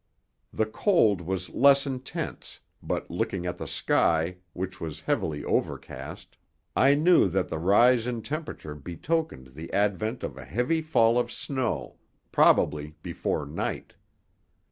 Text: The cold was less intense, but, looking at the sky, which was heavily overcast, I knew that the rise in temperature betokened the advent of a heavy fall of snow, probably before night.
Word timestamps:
The 0.51 0.65
cold 0.65 1.21
was 1.21 1.51
less 1.51 1.85
intense, 1.85 2.61
but, 2.81 3.11
looking 3.11 3.45
at 3.45 3.59
the 3.59 3.67
sky, 3.67 4.37
which 4.53 4.81
was 4.81 5.01
heavily 5.01 5.43
overcast, 5.45 6.37
I 6.75 6.95
knew 6.95 7.27
that 7.27 7.49
the 7.49 7.59
rise 7.59 8.07
in 8.07 8.23
temperature 8.23 8.73
betokened 8.73 9.51
the 9.53 9.71
advent 9.71 10.23
of 10.23 10.39
a 10.39 10.43
heavy 10.43 10.81
fall 10.81 11.19
of 11.19 11.31
snow, 11.31 11.97
probably 12.31 12.95
before 13.03 13.45
night. 13.45 13.93